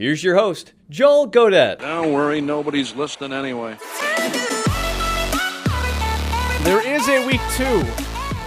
[0.00, 1.80] here's your host, Joel Godett.
[1.80, 3.76] Don't worry, nobody's listening anyway.
[6.64, 7.82] There is a week two.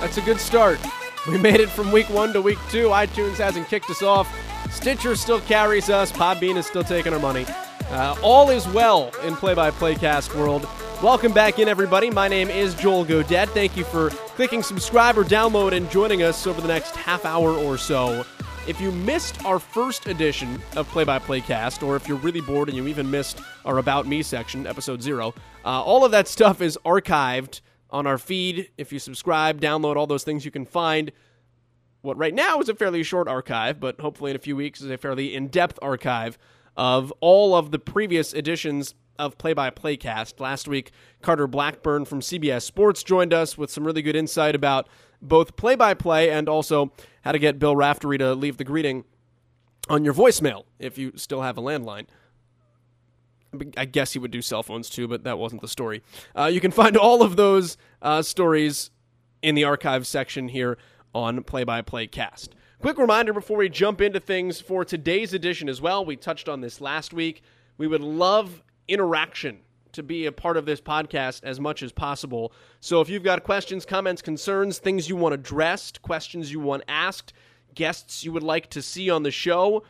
[0.01, 0.79] That's a good start.
[1.27, 2.87] We made it from week one to week two.
[2.87, 4.27] iTunes hasn't kicked us off.
[4.71, 6.11] Stitcher still carries us.
[6.11, 7.45] Podbean is still taking our money.
[7.89, 10.67] Uh, all is well in play by playcast world.
[11.03, 12.09] Welcome back in, everybody.
[12.09, 13.49] My name is Joel Godett.
[13.49, 17.51] Thank you for clicking subscribe or download and joining us over the next half hour
[17.51, 18.25] or so.
[18.65, 22.39] If you missed our first edition of Play by Play Cast, or if you're really
[22.39, 25.33] bored and you even missed our About Me section, episode zero,
[25.65, 28.69] uh, all of that stuff is archived on our feed.
[28.77, 31.11] If you subscribe, download all those things, you can find
[32.03, 34.89] what right now is a fairly short archive, but hopefully in a few weeks is
[34.89, 36.37] a fairly in depth archive
[36.77, 40.39] of all of the previous editions of Play by Play Cast.
[40.39, 44.87] Last week, Carter Blackburn from CBS Sports joined us with some really good insight about
[45.21, 46.91] both play by play and also
[47.23, 49.05] how to get Bill Raftery to leave the greeting
[49.89, 52.05] on your voicemail if you still have a landline.
[53.77, 56.01] I guess he would do cell phones too, but that wasn't the story.
[56.35, 58.89] Uh, you can find all of those uh, stories
[59.43, 60.77] in the archive section here
[61.13, 62.55] on Play by Play Cast.
[62.79, 66.03] Quick reminder before we jump into things for today's edition as well.
[66.03, 67.43] We touched on this last week.
[67.77, 69.59] We would love interaction
[69.93, 72.51] to be a part of this podcast as much as possible.
[72.79, 77.33] So if you've got questions, comments, concerns, things you want addressed, questions you want asked,
[77.75, 79.83] guests you would like to see on the show,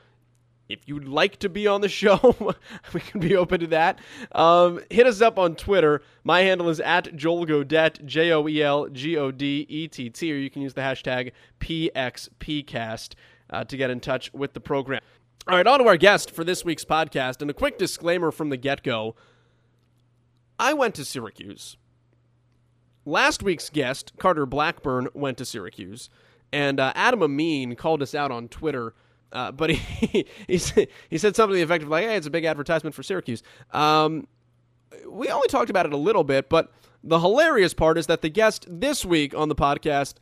[0.70, 2.54] if you'd like to be on the show,
[2.94, 4.00] we can be open to that.
[4.34, 6.02] Um, hit us up on Twitter.
[6.24, 10.10] My handle is at Joel Godett, J O E L G O D E T
[10.10, 13.14] T, or you can use the hashtag PXPcast
[13.50, 15.02] uh, to get in touch with the program.
[15.48, 17.42] All right, on to our guest for this week's podcast.
[17.42, 19.16] And a quick disclaimer from the get go
[20.60, 21.78] I went to Syracuse.
[23.06, 26.10] Last week's guest, Carter Blackburn, went to Syracuse.
[26.54, 28.94] And uh, Adam Amin called us out on Twitter
[29.34, 32.28] uh, but he he said, he said something to the effect of like, "Hey, it's
[32.28, 34.28] a big advertisement for Syracuse." Um,
[35.10, 36.72] we only talked about it a little bit, but
[37.04, 40.16] the hilarious part is that the guest this week on the podcast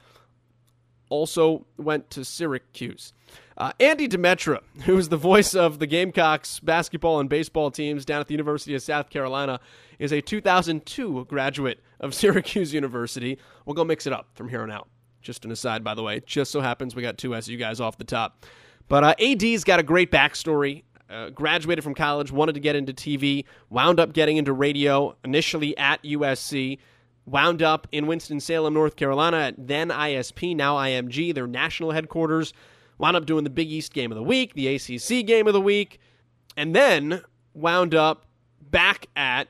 [1.10, 3.12] also went to Syracuse.
[3.58, 8.22] Uh, Andy Demetra, who is the voice of the Gamecocks basketball and baseball teams down
[8.22, 9.60] at the University of South Carolina,
[10.00, 13.38] is a 2002 graduate of Syracuse University.
[13.66, 14.88] We'll go mix it up from here on out.
[15.22, 16.22] Just an aside, by the way.
[16.26, 18.46] Just so happens we got two SU guys off the top.
[18.88, 20.84] But uh, AD's got a great backstory.
[21.10, 25.78] Uh, graduated from college, wanted to get into TV, wound up getting into radio, initially
[25.78, 26.78] at USC,
[27.26, 32.54] wound up in Winston-Salem, North Carolina, at then ISP, now IMG, their national headquarters,
[33.02, 35.60] wound up doing the Big East game of the week, the ACC game of the
[35.60, 36.00] week,
[36.56, 37.22] and then
[37.54, 38.26] wound up
[38.62, 39.48] back at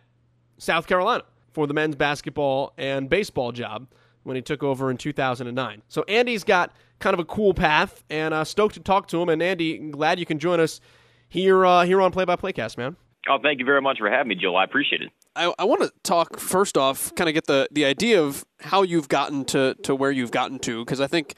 [0.58, 3.88] South Carolina for the men's basketball and baseball job
[4.24, 5.82] when he took over in 2009.
[5.90, 9.28] So Andy's got kind of a cool path, and uh, stoked to talk to him.
[9.28, 10.80] And Andy, glad you can join us
[11.28, 12.96] here uh, here on Play by Playcast, man.
[13.28, 14.58] Oh, thank you very much for having me, Joel.
[14.58, 15.12] I appreciate it.
[15.36, 18.82] I, I want to talk first off, kind of get the, the idea of how
[18.82, 21.36] you've gotten to, to where you've gotten to, because I think,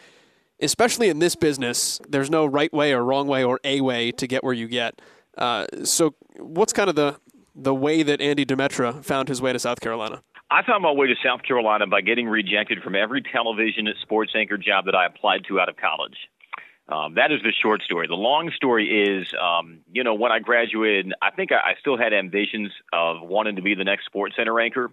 [0.64, 4.28] especially in this business, there's no right way or wrong way or a way to
[4.28, 5.02] get where you get.
[5.38, 7.20] Uh, so, what's kind of the
[7.56, 10.24] the way that Andy Demetra found his way to South Carolina?
[10.50, 14.58] I found my way to South Carolina by getting rejected from every television sports anchor
[14.58, 16.16] job that I applied to out of college.
[16.90, 18.08] Um, that is the short story.
[18.08, 21.98] The long story is, um, you know, when I graduated, I think I, I still
[21.98, 24.92] had ambitions of wanting to be the next Sports Center anchor,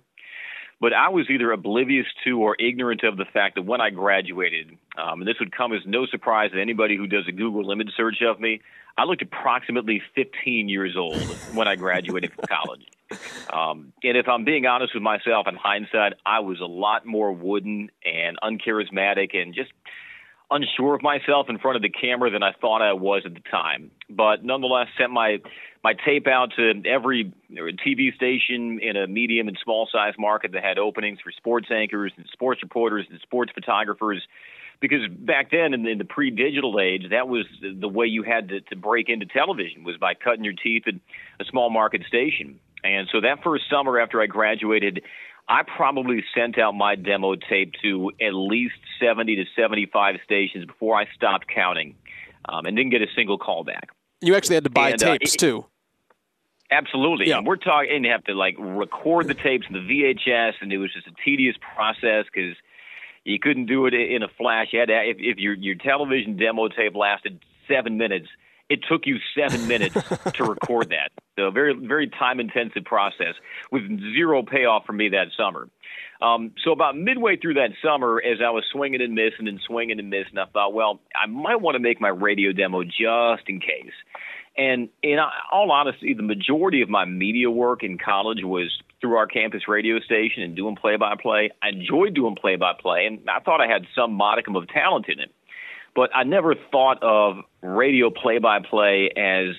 [0.80, 4.76] but I was either oblivious to or ignorant of the fact that when I graduated,
[4.96, 7.90] um, and this would come as no surprise to anybody who does a Google image
[7.96, 8.62] search of me,
[8.96, 11.20] I looked approximately 15 years old
[11.54, 12.86] when I graduated from college.
[13.52, 17.32] Um, and if I'm being honest with myself in hindsight, I was a lot more
[17.32, 19.72] wooden and uncharismatic and just
[20.50, 23.42] unsure of myself in front of the camera than I thought I was at the
[23.50, 23.90] time.
[24.08, 25.38] But nonetheless, sent my
[25.82, 30.62] my tape out to every TV station in a medium and small size market that
[30.62, 34.22] had openings for sports anchors and sports reporters and sports photographers.
[34.80, 38.60] Because back then, in the, the pre-digital age, that was the way you had to,
[38.62, 40.94] to break into television was by cutting your teeth at
[41.38, 42.58] a small market station.
[42.82, 45.02] And so that first summer after I graduated,
[45.48, 50.96] I probably sent out my demo tape to at least 70 to 75 stations before
[50.96, 51.96] I stopped counting
[52.48, 53.88] um, and didn't get a single call back.
[54.20, 55.64] You actually had to buy And, uh, tapes it- too.
[56.72, 57.28] Absolutely.
[57.28, 57.38] Yeah.
[57.38, 60.72] And we're talking, and you have to like record the tapes in the VHS, and
[60.72, 62.54] it was just a tedious process because
[63.24, 64.68] you couldn't do it in a flash.
[64.72, 68.28] You had to, if, if your your television demo tape lasted seven minutes,
[68.70, 69.94] it took you seven minutes
[70.34, 71.10] to record that.
[71.36, 73.34] So a very very time intensive process
[73.70, 73.82] with
[74.14, 75.68] zero payoff for me that summer.
[76.22, 79.98] Um, so about midway through that summer, as I was swinging and missing and swinging
[79.98, 83.58] and missing, I thought, well, I might want to make my radio demo just in
[83.58, 83.92] case.
[84.56, 85.18] And in
[85.50, 88.70] all honesty, the majority of my media work in college was
[89.00, 91.50] through our campus radio station and doing play by play.
[91.62, 95.06] I enjoyed doing play by play, and I thought I had some modicum of talent
[95.08, 95.32] in it.
[95.94, 99.56] But I never thought of radio play by play as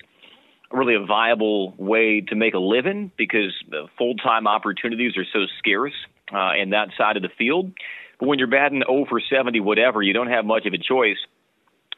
[0.70, 3.52] really a viable way to make a living because
[3.98, 5.92] full time opportunities are so scarce
[6.32, 7.72] uh, in that side of the field.
[8.18, 11.18] But when you're batting 0 for 70, whatever, you don't have much of a choice.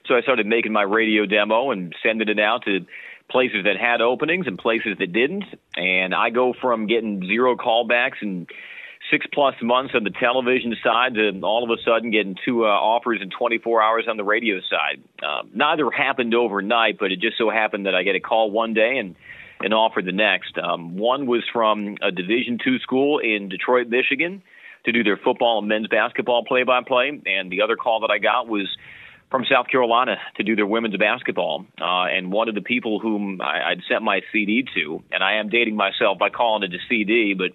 [0.07, 2.85] So I started making my radio demo and sending it out to
[3.31, 5.45] places that had openings and places that didn't.
[5.77, 8.49] And I go from getting zero callbacks and
[9.11, 12.69] six plus months on the television side to all of a sudden getting two uh,
[12.69, 15.03] offers in 24 hours on the radio side.
[15.23, 18.75] Um, neither happened overnight, but it just so happened that I get a call one
[18.75, 19.15] day and
[19.61, 20.59] an offer the next.
[20.59, 24.43] Um, one was from a Division two school in Detroit, Michigan,
[24.85, 28.49] to do their football and men's basketball play-by-play, and the other call that I got
[28.49, 28.69] was
[29.31, 31.67] from South Carolina to do their women's basketball.
[31.81, 35.37] Uh, and one of the people whom I, I'd sent my CD to, and I
[35.37, 37.51] am dating myself by calling it a CD, but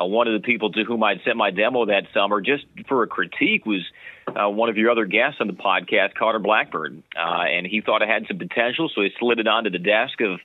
[0.00, 3.02] uh, one of the people to whom I'd sent my demo that summer just for
[3.02, 3.82] a critique was
[4.28, 7.02] uh, one of your other guests on the podcast, Carter Blackburn.
[7.16, 10.20] Uh, and he thought I had some potential, so he slid it onto the desk
[10.20, 10.40] of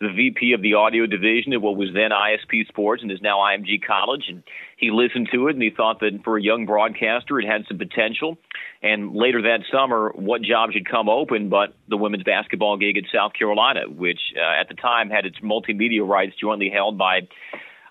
[0.00, 3.38] the VP of the audio division at what was then ISP Sports and is now
[3.38, 4.24] IMG College.
[4.28, 4.42] And
[4.76, 7.78] he listened to it and he thought that for a young broadcaster, it had some
[7.78, 8.38] potential.
[8.82, 13.04] And later that summer, what job should come open but the women's basketball gig at
[13.14, 17.20] South Carolina, which uh, at the time had its multimedia rights jointly held by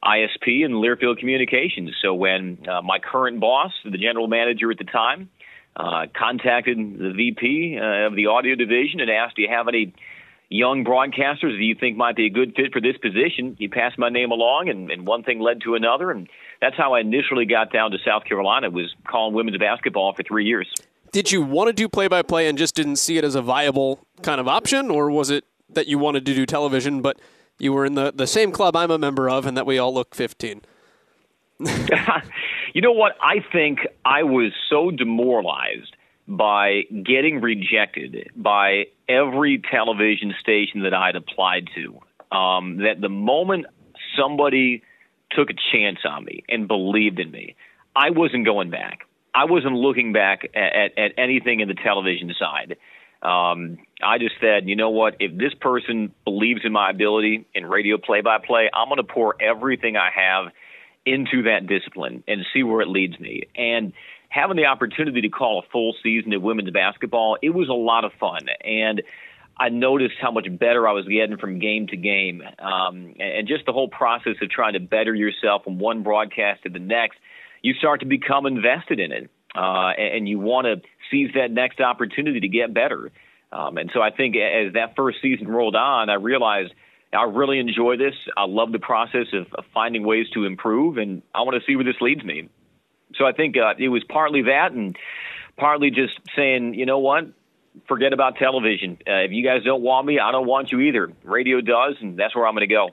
[0.04, 1.96] ISP and Learfield Communications.
[2.02, 5.30] So when uh, my current boss, the general manager at the time,
[5.76, 9.94] uh, contacted the VP uh, of the audio division and asked, "Do you have any
[10.50, 13.98] young broadcasters that you think might be a good fit for this position?" He passed
[13.98, 16.28] my name along, and, and one thing led to another, and
[16.62, 18.70] that's how I initially got down to South Carolina.
[18.70, 20.68] Was calling women's basketball for three years.
[21.12, 24.42] Did you want to do play-by-play and just didn't see it as a viable kind
[24.42, 27.20] of option, or was it that you wanted to do television but
[27.60, 29.94] you were in the, the same club I'm a member of, and that we all
[29.94, 30.62] look 15.
[31.60, 33.18] you know what?
[33.22, 35.96] I think I was so demoralized
[36.28, 42.00] by getting rejected by every television station that I'd applied to
[42.36, 43.66] um, that the moment
[44.18, 44.84] somebody
[45.32, 47.56] took a chance on me and believed in me,
[47.96, 49.08] I wasn't going back.
[49.34, 52.78] I wasn't looking back at, at, at anything in the television side.
[53.22, 55.16] Um, I just said, you know what?
[55.20, 59.04] If this person believes in my ability in radio play by play, I'm going to
[59.04, 60.52] pour everything I have
[61.06, 63.44] into that discipline and see where it leads me.
[63.56, 63.94] And
[64.30, 68.06] having the opportunity to call a full season of women's basketball, it was a lot
[68.06, 68.48] of fun.
[68.64, 69.02] And
[69.60, 72.44] I noticed how much better I was getting from game to game.
[72.60, 76.70] Um, and just the whole process of trying to better yourself from one broadcast to
[76.70, 77.18] the next,
[77.64, 79.32] you start to become invested in it.
[79.58, 83.12] Uh, and you want to seize that next opportunity to get better.
[83.52, 86.74] Um, and so I think as that first season rolled on, I realized
[87.12, 88.14] I really enjoy this.
[88.36, 91.76] I love the process of, of finding ways to improve, and I want to see
[91.76, 92.50] where this leads me.
[93.16, 94.96] So I think uh, it was partly that, and
[95.58, 97.24] partly just saying, you know what,
[97.88, 99.00] forget about television.
[99.08, 101.12] Uh, if you guys don't want me, I don't want you either.
[101.24, 102.90] Radio does, and that's where I'm going to go.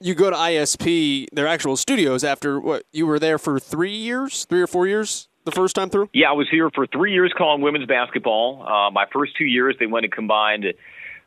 [0.00, 4.46] You go to ISP, their actual studios, after what you were there for three years,
[4.46, 6.08] three or four years the first time through?
[6.12, 8.62] Yeah, I was here for three years calling women's basketball.
[8.66, 10.64] Uh, my first two years, they went and combined.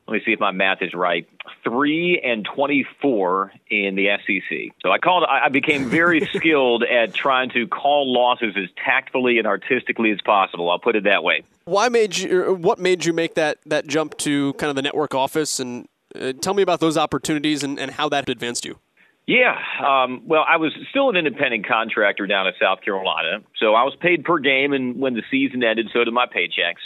[0.08, 1.28] Let me see if my math is right.
[1.64, 4.76] Three and twenty-four in the SEC.
[4.82, 5.24] So I called.
[5.24, 10.70] I became very skilled at trying to call losses as tactfully and artistically as possible.
[10.70, 11.44] I'll put it that way.
[11.64, 12.54] Why made you?
[12.54, 15.62] What made you make that that jump to kind of the network office?
[15.62, 15.88] And
[16.20, 18.80] uh, tell me about those opportunities and, and how that advanced you.
[19.26, 23.84] Yeah, um, well, I was still an independent contractor down in South Carolina, so I
[23.84, 26.84] was paid per game, and when the season ended, so did my paychecks.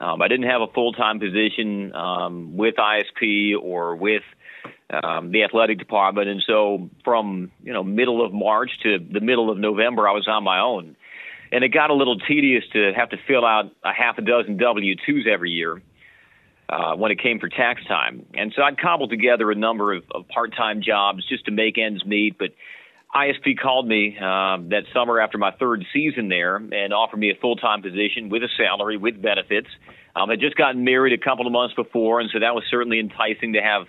[0.00, 4.22] Um, I didn't have a full time position um, with ISP or with
[4.90, 9.50] um, the athletic department, and so from you know middle of March to the middle
[9.50, 10.96] of November, I was on my own,
[11.52, 14.56] and it got a little tedious to have to fill out a half a dozen
[14.56, 15.82] W twos every year
[16.68, 18.26] uh, when it came for tax time.
[18.34, 21.78] And so I'd cobbled together a number of, of part time jobs just to make
[21.78, 22.38] ends meet.
[22.38, 22.50] But
[23.14, 27.34] ISP called me uh, that summer after my third season there and offered me a
[27.40, 29.68] full time position with a salary, with benefits.
[30.16, 32.98] Um, I'd just gotten married a couple of months before, and so that was certainly
[32.98, 33.86] enticing to have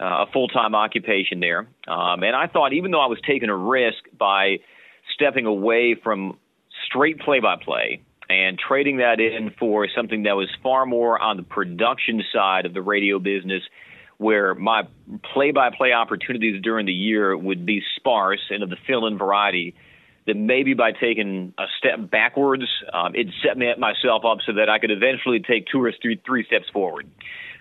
[0.00, 1.68] uh, a full time occupation there.
[1.86, 4.58] Um, and I thought, even though I was taking a risk by
[5.14, 6.38] stepping away from
[6.86, 11.36] straight play by play and trading that in for something that was far more on
[11.36, 13.62] the production side of the radio business,
[14.18, 14.82] where my
[15.32, 19.16] play by play opportunities during the year would be sparse and of the fill in
[19.18, 19.74] variety.
[20.26, 24.68] That maybe by taking a step backwards, um, it set me myself up so that
[24.68, 27.08] I could eventually take two or three, three steps forward.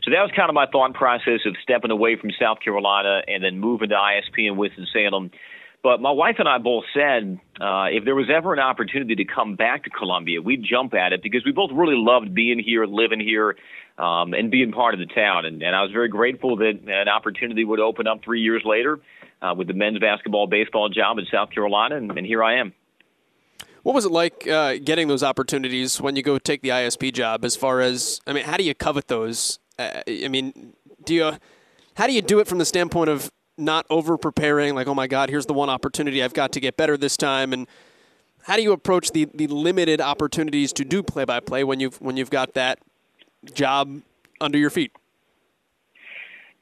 [0.03, 3.41] So that was kind of my thought process of stepping away from South Carolina and
[3.41, 5.31] then moving to ISP in Winston-Salem.
[5.83, 9.25] But my wife and I both said uh, if there was ever an opportunity to
[9.25, 12.85] come back to Columbia, we'd jump at it because we both really loved being here,
[12.85, 13.55] living here,
[13.97, 15.45] um, and being part of the town.
[15.45, 18.99] And, and I was very grateful that an opportunity would open up three years later
[19.41, 22.73] uh, with the men's basketball, baseball job in South Carolina, and, and here I am.
[23.83, 27.45] What was it like uh, getting those opportunities when you go take the ISP job?
[27.45, 29.59] As far as I mean, how do you covet those?
[29.79, 30.73] Uh, I mean,
[31.05, 31.31] do you?
[31.95, 34.75] How do you do it from the standpoint of not over preparing?
[34.75, 37.53] Like, oh my God, here's the one opportunity I've got to get better this time,
[37.53, 37.67] and
[38.43, 41.99] how do you approach the, the limited opportunities to do play by play when you've
[42.01, 42.79] when you've got that
[43.53, 44.01] job
[44.39, 44.91] under your feet?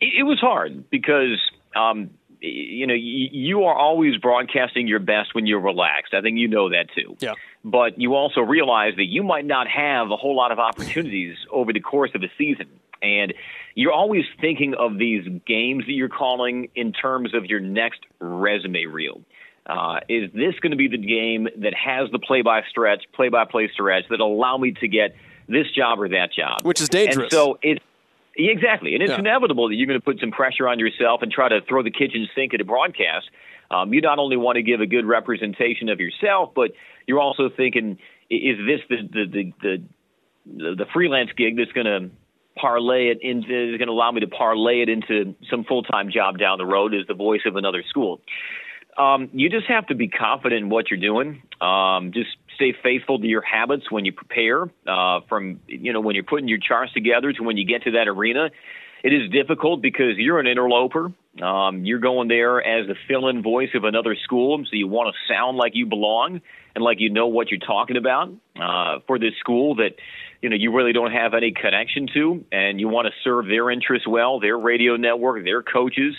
[0.01, 1.39] It, it was hard because
[1.75, 2.09] um,
[2.45, 6.13] you know, you are always broadcasting your best when you're relaxed.
[6.13, 7.17] I think you know that too.
[7.19, 7.33] Yeah.
[7.63, 11.73] But you also realize that you might not have a whole lot of opportunities over
[11.73, 12.67] the course of a season.
[13.01, 13.33] And
[13.75, 18.85] you're always thinking of these games that you're calling in terms of your next resume
[18.85, 19.21] reel.
[19.65, 24.05] Uh, is this going to be the game that has the play-by stretch, play-by-play stretch
[24.09, 25.15] that allow me to get
[25.47, 26.59] this job or that job?
[26.63, 27.25] Which is dangerous.
[27.25, 27.83] And so it's
[28.37, 28.93] Exactly.
[28.93, 29.19] And it's yeah.
[29.19, 31.91] inevitable that you're going to put some pressure on yourself and try to throw the
[31.91, 33.29] kitchen sink at a broadcast.
[33.71, 36.71] Um, you not only want to give a good representation of yourself, but
[37.07, 37.97] you're also thinking,
[38.29, 39.83] is this the the the the,
[40.45, 42.09] the, the freelance gig that's going to
[42.57, 46.09] parlay it into is going to allow me to parlay it into some full time
[46.11, 48.21] job down the road as the voice of another school?
[48.97, 51.41] Um, you just have to be confident in what you're doing.
[51.59, 54.63] Um, just stay faithful to your habits when you prepare.
[54.87, 57.91] Uh, from you know when you're putting your charts together to when you get to
[57.91, 58.49] that arena,
[59.03, 61.11] it is difficult because you're an interloper.
[61.41, 65.33] Um, you're going there as the fill-in voice of another school, so you want to
[65.33, 66.41] sound like you belong
[66.75, 68.29] and like you know what you're talking about
[68.59, 69.95] uh, for this school that
[70.41, 73.71] you know you really don't have any connection to, and you want to serve their
[73.71, 76.15] interests well, their radio network, their coaches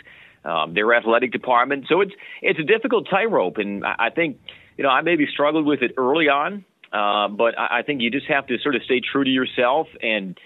[0.46, 1.86] um, their athletic department.
[1.88, 4.38] So it's it's a difficult tightrope, and I think
[4.76, 8.10] you know I maybe struggled with it early on, uh, but I, I think you
[8.10, 10.38] just have to sort of stay true to yourself and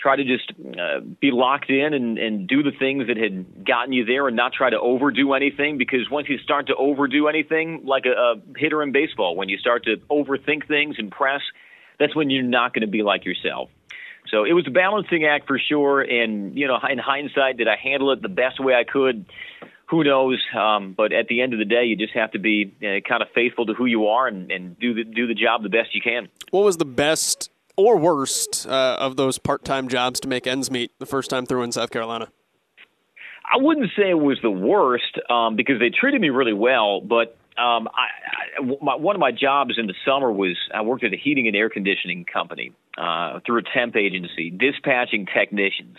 [0.00, 3.92] try to just uh, be locked in and, and do the things that had gotten
[3.92, 7.82] you there and not try to overdo anything because once you start to overdo anything
[7.84, 11.40] like a, a hitter in baseball when you start to overthink things and press
[11.98, 13.70] that's when you're not going to be like yourself
[14.30, 16.00] so it was a balancing act for sure.
[16.00, 19.26] And, you know, in hindsight, did I handle it the best way I could?
[19.86, 20.42] Who knows?
[20.54, 23.22] Um, but at the end of the day, you just have to be uh, kind
[23.22, 25.94] of faithful to who you are and, and do the do the job the best
[25.94, 26.28] you can.
[26.50, 30.70] What was the best or worst uh, of those part time jobs to make ends
[30.70, 32.28] meet the first time through in South Carolina?
[33.50, 37.38] I wouldn't say it was the worst um, because they treated me really well, but
[37.56, 41.14] um, I, I, my, one of my jobs in the summer was I worked at
[41.14, 45.96] a heating and air conditioning company uh, through a temp agency, dispatching technicians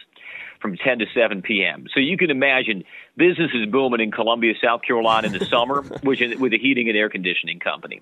[0.61, 1.87] from 10 to 7 p.m.
[1.93, 2.83] So you can imagine
[3.15, 6.89] business is booming in Columbia, South Carolina in the summer, which is with a heating
[6.89, 8.01] and air conditioning company.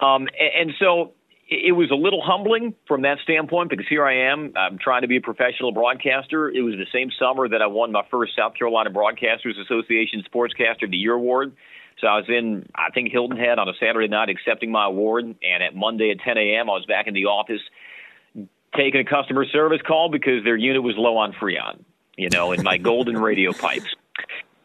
[0.00, 1.12] Um, and, and so
[1.50, 4.52] it was a little humbling from that standpoint because here I am.
[4.56, 6.48] I'm trying to be a professional broadcaster.
[6.48, 10.84] It was the same summer that I won my first South Carolina Broadcasters Association Sportscaster
[10.84, 11.56] of the Year award.
[11.98, 15.24] So I was in, I think, Hilton Head on a Saturday night accepting my award.
[15.24, 17.60] And at Monday at 10 a.m., I was back in the office
[18.76, 21.82] taking a customer service call because their unit was low on Freon,
[22.16, 23.92] you know, in my golden radio pipes.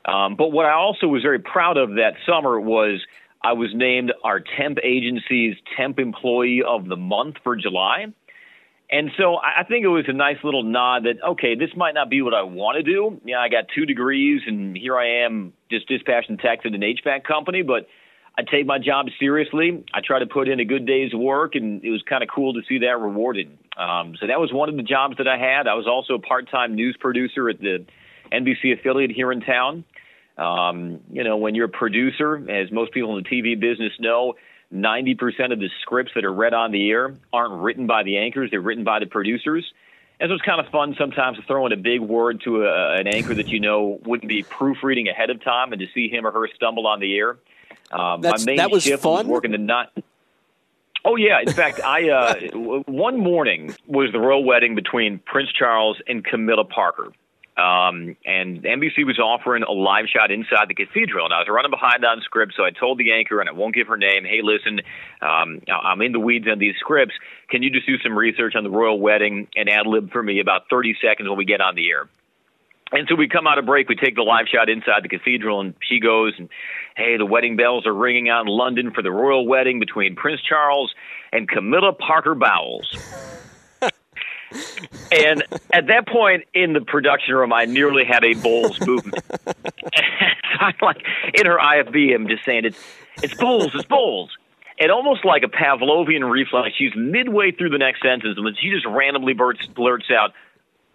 [0.06, 3.01] Um, but what I also was very proud of that summer was
[3.45, 8.07] I was named our temp agency's temp employee of the month for July.
[8.89, 12.09] And so I think it was a nice little nod that, okay, this might not
[12.09, 13.21] be what I want to do.
[13.23, 17.23] Yeah, I got two degrees and here I am just dispatching techs at an HVAC
[17.23, 17.87] company, but
[18.35, 19.83] I take my job seriously.
[19.93, 22.53] I try to put in a good day's work, and it was kind of cool
[22.53, 23.57] to see that rewarded.
[23.77, 25.67] Um, so that was one of the jobs that I had.
[25.67, 27.85] I was also a part-time news producer at the
[28.33, 29.85] NBC affiliate here in town.
[30.38, 34.36] Um, you know, when you're a producer, as most people in the TV business know,
[34.74, 38.51] 90% of the scripts that are read on the air aren't written by the anchors;
[38.51, 39.65] they're written by the producers.
[40.20, 42.96] And so it's kind of fun sometimes to throw in a big word to a,
[42.96, 46.25] an anchor that you know wouldn't be proofreading ahead of time, and to see him
[46.25, 47.38] or her stumble on the air.
[47.92, 49.27] Um, my main that was shift fun.
[49.27, 49.89] was working the night.
[51.04, 51.39] Oh yeah!
[51.42, 52.36] In fact, I uh,
[52.86, 57.12] one morning was the royal wedding between Prince Charles and Camilla Parker,
[57.57, 61.71] Um, and NBC was offering a live shot inside the cathedral, and I was running
[61.71, 64.41] behind on script, so I told the anchor, and I won't give her name, hey,
[64.43, 64.81] listen,
[65.21, 67.15] um, I'm in the weeds on these scripts.
[67.50, 70.41] Can you just do some research on the royal wedding and ad lib for me
[70.41, 72.09] about 30 seconds when we get on the air?
[72.91, 75.62] And so we come out of break, we take the live shot inside the cathedral,
[75.62, 76.50] and she goes, and
[76.97, 80.41] hey, the wedding bells are ringing out in London for the royal wedding between Prince
[80.41, 80.93] Charles
[81.31, 82.95] and Camilla Parker Bowles.
[85.11, 89.23] And at that point in the production room, I nearly had a Bowles movement.
[89.29, 89.51] so
[90.59, 92.79] I'm like in her IFB, I'm just saying it's
[93.21, 94.31] it's Bowles, it's Bowles.
[94.77, 98.85] And almost like a Pavlovian reflex, she's midway through the next sentence, and she just
[98.85, 100.33] randomly blurts, blurts out,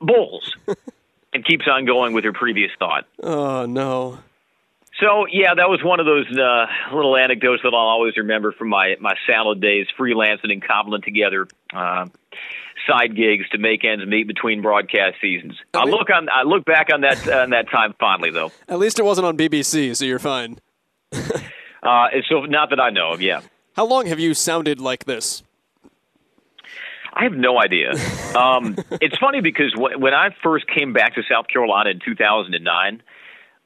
[0.00, 0.54] "Bowles,"
[1.32, 3.06] and keeps on going with her previous thought.
[3.22, 4.18] Oh no.
[5.00, 8.68] So yeah, that was one of those uh, little anecdotes that I'll always remember from
[8.68, 12.06] my my salad days, freelancing and cobbling together uh,
[12.88, 15.54] side gigs to make ends meet between broadcast seasons.
[15.74, 18.52] I look on I look back on that on that time fondly, though.
[18.68, 20.58] At least it wasn't on BBC, so you're fine.
[21.12, 23.22] uh, so not that I know of.
[23.22, 23.40] Yeah.
[23.76, 25.42] How long have you sounded like this?
[27.12, 27.92] I have no idea.
[28.36, 33.02] Um, it's funny because when I first came back to South Carolina in 2009,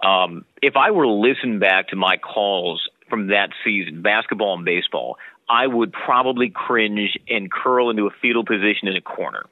[0.02, 4.64] um, if I were to listen back to my calls from that season, basketball and
[4.64, 9.44] baseball, I would probably cringe and curl into a fetal position in a corner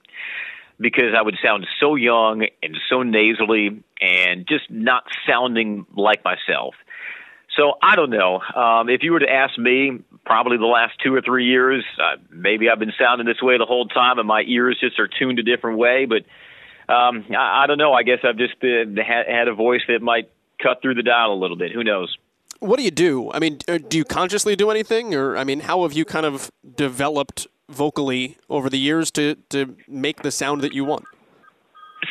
[0.80, 6.74] because I would sound so young and so nasally and just not sounding like myself.
[7.56, 8.40] So I don't know.
[8.40, 12.16] Um, if you were to ask me, probably the last two or three years, uh,
[12.30, 15.38] maybe I've been sounding this way the whole time, and my ears just are tuned
[15.38, 16.06] a different way.
[16.06, 16.24] But
[16.92, 17.92] um, I, I don't know.
[17.92, 20.30] I guess I've just uh, had, had a voice that might
[20.62, 21.72] cut through the dial a little bit.
[21.72, 22.16] Who knows?
[22.62, 23.28] What do you do?
[23.32, 26.24] I mean, uh, do you consciously do anything, or I mean, how have you kind
[26.24, 31.04] of developed vocally over the years to to make the sound that you want?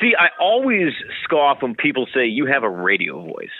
[0.01, 0.91] See, I always
[1.24, 3.58] scoff when people say you have a radio voice.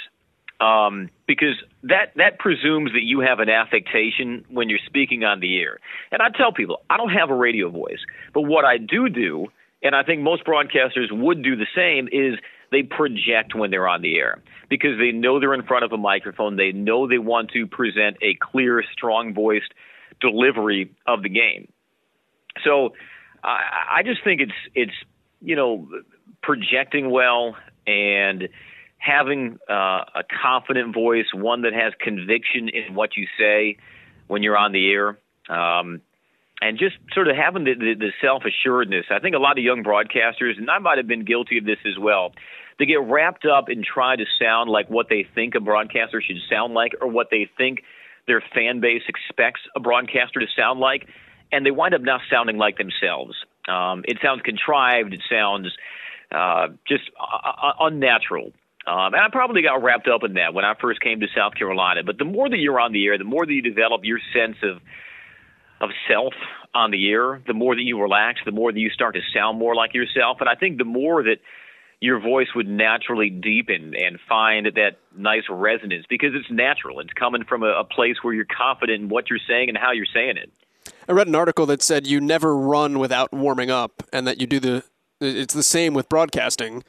[0.60, 5.60] Um, because that that presumes that you have an affectation when you're speaking on the
[5.60, 5.80] air.
[6.12, 8.00] And I tell people, I don't have a radio voice,
[8.34, 9.48] but what I do do,
[9.82, 12.38] and I think most broadcasters would do the same, is
[12.72, 15.98] they project when they're on the air because they know they're in front of a
[15.98, 16.56] microphone.
[16.56, 19.74] They know they want to present a clear, strong voiced
[20.22, 21.72] delivery of the game.
[22.64, 22.94] So
[23.44, 24.94] I, I just think it's it's
[25.42, 25.88] you know
[26.42, 27.56] projecting well
[27.86, 28.50] and
[28.98, 33.78] having uh, a confident voice, one that has conviction in what you say
[34.28, 35.18] when you're on the air,
[35.50, 36.02] um,
[36.62, 39.06] and just sort of having the, the, the self assuredness.
[39.10, 41.80] I think a lot of young broadcasters, and I might have been guilty of this
[41.86, 42.32] as well,
[42.80, 46.38] they get wrapped up in trying to sound like what they think a broadcaster should
[46.50, 47.84] sound like or what they think
[48.28, 51.08] their fan base expects a broadcaster to sound like,
[51.52, 53.36] and they wind up not sounding like themselves.
[53.68, 55.14] Um, it sounds contrived.
[55.14, 55.68] It sounds
[56.32, 58.52] uh, just uh, uh unnatural.
[58.88, 61.54] Um, and I probably got wrapped up in that when I first came to South
[61.54, 62.02] Carolina.
[62.04, 64.58] But the more that you're on the air, the more that you develop your sense
[64.64, 64.82] of
[65.82, 66.34] of self
[66.76, 69.58] on the air, the more that you relax, the more that you start to sound
[69.58, 70.38] more like yourself.
[70.40, 71.38] And I think the more that
[72.02, 77.00] your voice would naturally deepen and find that nice resonance because it's natural.
[77.00, 79.92] It's coming from a, a place where you're confident in what you're saying and how
[79.92, 80.52] you're saying it.
[81.08, 84.48] I read an article that said you never run without warming up, and that you
[84.48, 84.84] do the.
[85.20, 86.84] It's the same with broadcasting.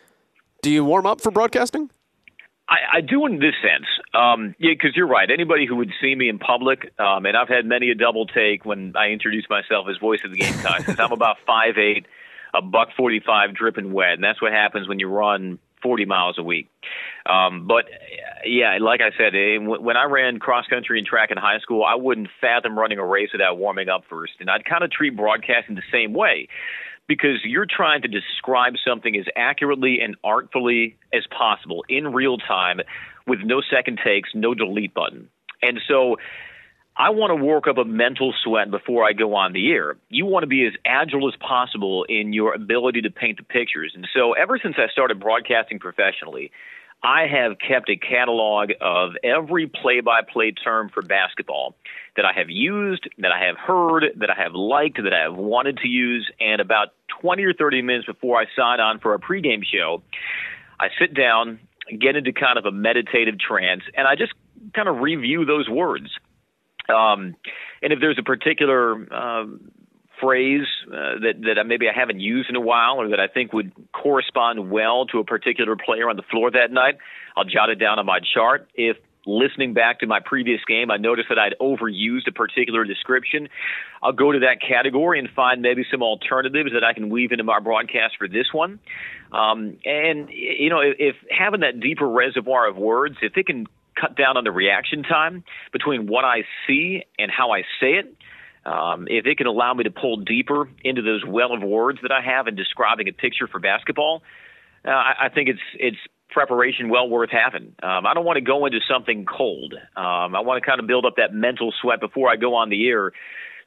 [0.63, 1.91] Do you warm up for broadcasting?
[2.69, 3.87] I, I do in this sense.
[4.15, 5.29] Um, yeah, because you're right.
[5.31, 8.65] Anybody who would see me in public, um, and I've had many a double take
[8.65, 12.07] when I introduce myself as voice of the Gamecocks, I'm about five eight,
[12.55, 16.39] a buck forty five, dripping wet, and that's what happens when you run 40 miles
[16.39, 16.69] a week.
[17.27, 17.87] Um, but
[18.45, 21.85] yeah, like I said, eh, when I ran cross country and track in high school,
[21.85, 24.35] I wouldn't fathom running a race without warming up first.
[24.41, 26.49] And I'd kind of treat broadcasting the same way
[27.09, 32.81] because you're trying to describe something as accurately and artfully as possible in real time
[33.27, 35.29] with no second takes, no delete button.
[35.61, 36.17] And so
[36.97, 39.97] I want to work up a mental sweat before I go on the air.
[40.11, 43.93] You want to be as agile as possible in your ability to paint the pictures.
[43.95, 46.53] And so ever since I started broadcasting professionally,
[47.03, 51.75] I have kept a catalog of every play by play term for basketball
[52.15, 55.35] that I have used, that I have heard, that I have liked, that I have
[55.35, 56.31] wanted to use.
[56.41, 56.89] And about
[57.21, 60.03] 20 or 30 minutes before I sign on for a pregame show,
[60.79, 61.59] I sit down,
[61.99, 64.33] get into kind of a meditative trance, and I just
[64.75, 66.09] kind of review those words.
[66.93, 67.35] Um,
[67.83, 69.73] and if there's a particular um,
[70.21, 73.53] phrase uh, that that maybe I haven't used in a while, or that I think
[73.53, 76.99] would correspond well to a particular player on the floor that night,
[77.37, 78.69] I'll jot it down on my chart.
[78.75, 83.49] If listening back to my previous game, I noticed that I'd overused a particular description.
[84.03, 87.45] I'll go to that category and find maybe some alternatives that I can weave into
[87.45, 88.81] my broadcast for this one.
[89.31, 93.67] Um, and, you know, if, if having that deeper reservoir of words, if it can
[93.99, 98.17] cut down on the reaction time between what I see and how I say it,
[98.65, 102.13] um, if it can allow me to pull deeper into those well of words that
[102.13, 104.23] I have in describing a picture for basketball,
[104.85, 105.99] uh, I, I think it's it's
[106.31, 107.75] preparation well worth having.
[107.83, 109.75] Um, I don't want to go into something cold.
[109.97, 112.71] Um, I want to kind of build up that mental sweat before I go on
[112.71, 113.13] the air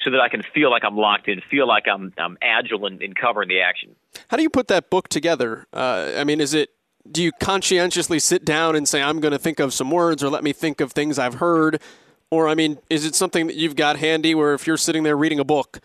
[0.04, 3.02] so that I can feel like I'm locked in, feel like I'm, I'm agile in,
[3.02, 3.96] in covering the action.
[4.28, 5.68] How do you put that book together?
[5.72, 6.70] Uh, I mean, is it
[7.10, 10.30] do you conscientiously sit down and say I'm going to think of some words or
[10.30, 11.82] let me think of things I've heard?
[12.32, 15.16] Or I mean, is it something that you've got handy where if you're sitting there
[15.16, 15.80] reading a book,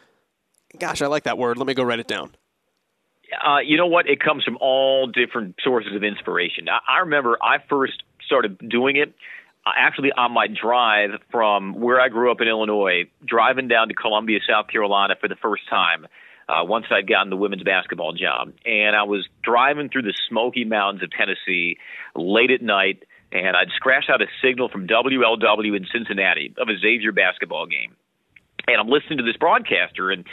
[0.79, 2.35] gosh, I like that word, let me go write it down.
[3.45, 4.09] Uh, you know what?
[4.09, 6.69] It comes from all different sources of inspiration.
[6.69, 9.15] I, I remember I first started doing it
[9.67, 13.95] uh, actually on my drive from where I grew up in Illinois, driving down to
[13.95, 16.07] Columbia, South Carolina for the first time.
[16.51, 20.65] Uh, once I'd gotten the women's basketball job, and I was driving through the Smoky
[20.65, 21.77] Mountains of Tennessee
[22.17, 26.77] late at night, and I'd scratched out a signal from WLW in Cincinnati of a
[26.77, 27.95] Xavier basketball game
[28.69, 30.25] and I'm listening to this broadcaster, and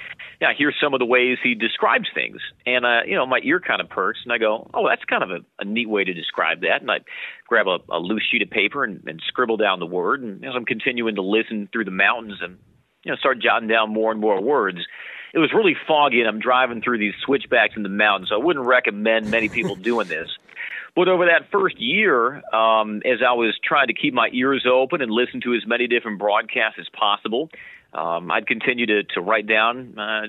[0.41, 3.59] I hear some of the ways he describes things, and uh, you know, my ear
[3.59, 6.13] kind of perks, and I go, "Oh, that's kind of a, a neat way to
[6.13, 6.99] describe that." And I
[7.47, 10.51] grab a, a loose sheet of paper and, and scribble down the word, and as
[10.55, 12.57] I'm continuing to listen through the mountains, and
[13.03, 14.79] you know, start jotting down more and more words.
[15.33, 18.43] It was really foggy, and I'm driving through these switchbacks in the mountains, so I
[18.43, 20.29] wouldn't recommend many people doing this.
[20.95, 25.01] But over that first year, um, as I was trying to keep my ears open
[25.01, 27.51] and listen to as many different broadcasts as possible,
[27.93, 30.23] um, I'd continue to, to write down, uh,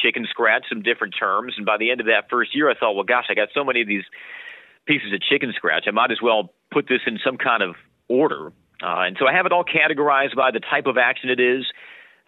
[0.00, 1.54] chicken scratch some different terms.
[1.56, 3.64] And by the end of that first year, I thought, well, gosh, I got so
[3.64, 4.04] many of these
[4.86, 5.84] pieces of chicken scratch.
[5.88, 7.74] I might as well put this in some kind of
[8.08, 8.52] order.
[8.82, 11.64] Uh, and so I have it all categorized by the type of action it is,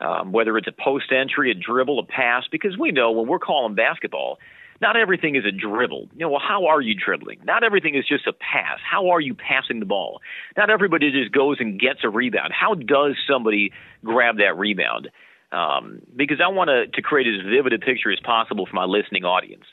[0.05, 3.39] um, whether it's a post entry, a dribble, a pass, because we know when we're
[3.39, 4.39] calling basketball,
[4.81, 6.09] not everything is a dribble.
[6.15, 7.41] You know, well, how are you dribbling?
[7.45, 8.79] Not everything is just a pass.
[8.89, 10.21] How are you passing the ball?
[10.57, 12.53] Not everybody just goes and gets a rebound.
[12.53, 13.73] How does somebody
[14.05, 15.11] grab that rebound?
[15.53, 18.85] Um, because I want to, to create as vivid a picture as possible for my
[18.85, 19.65] listening audience.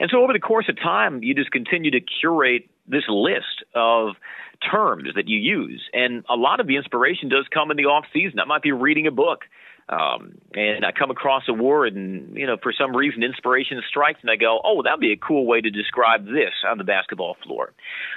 [0.00, 4.16] And so over the course of time, you just continue to curate this list of
[4.70, 5.82] terms that you use.
[5.92, 8.40] And a lot of the inspiration does come in the off season.
[8.40, 9.44] I might be reading a book
[9.88, 14.18] um, and I come across a word, and you know, for some reason, inspiration strikes,
[14.22, 17.36] and I go, "Oh, that'd be a cool way to describe this on the basketball
[17.44, 17.72] floor,"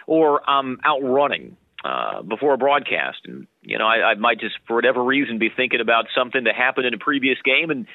[0.08, 4.56] or I'm out running uh, before a broadcast, and you know, I, I might just,
[4.68, 7.86] for whatever reason, be thinking about something that happened in a previous game, and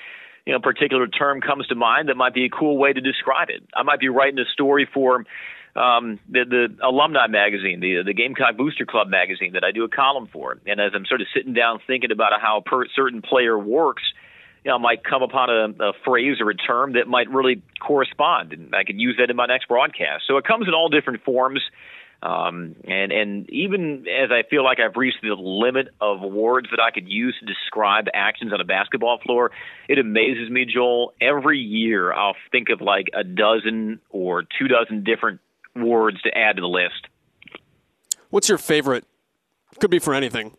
[0.47, 3.01] you know, a particular term comes to mind that might be a cool way to
[3.01, 3.63] describe it.
[3.75, 5.25] I might be writing a story for
[5.77, 9.89] um, the, the alumni magazine, the the Gamecock Booster Club magazine that I do a
[9.89, 10.57] column for.
[10.67, 14.03] And as I'm sort of sitting down thinking about how a per, certain player works,
[14.65, 17.63] you know, I might come upon a, a phrase or a term that might really
[17.85, 20.25] correspond, and I could use that in my next broadcast.
[20.29, 21.61] So it comes in all different forms.
[22.23, 26.81] Um, and and even as I feel like I've reached the limit of words that
[26.81, 29.51] I could use to describe actions on a basketball floor,
[29.89, 31.13] it amazes me, Joel.
[31.21, 35.41] Every year I'll think of like a dozen or two dozen different
[35.77, 37.07] words to add to the list.
[38.31, 39.05] What's your favorite?
[39.81, 40.57] Could be for anything.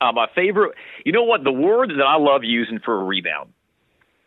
[0.00, 0.74] Uh, my favorite,
[1.04, 1.42] you know what?
[1.42, 3.52] The word that I love using for a rebound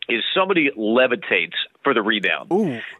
[0.07, 2.49] is somebody levitates for the rebound.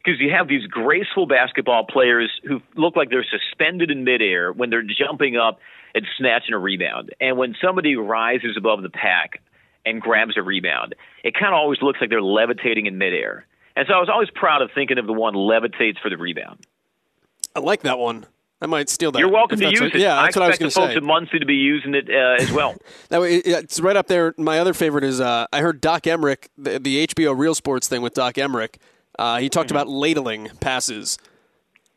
[0.04, 4.69] Because you have these graceful basketball players who look like they're suspended in midair when
[4.69, 5.60] they're jumping up
[5.95, 7.13] and snatching a rebound.
[7.19, 9.41] And when somebody rises above the pack
[9.86, 13.47] and grabs a rebound, it kind of always looks like they're levitating in midair.
[13.80, 16.68] And so I was always proud of thinking of the one levitates for the rebound.
[17.56, 18.26] I like that one.
[18.62, 19.20] I might steal that.
[19.20, 20.02] You're welcome to use what, it.
[20.02, 20.98] Yeah, that's I what I was expect going the to folks say.
[20.98, 22.76] at Muncie to be using it uh, as well.
[23.08, 24.36] That it's right up there.
[24.38, 28.02] My other favorite is uh, I heard Doc Emrick, the, the, HBO Real Sports thing
[28.02, 28.76] with Doc Emrick.
[29.18, 31.18] Uh, he talked about ladling passes,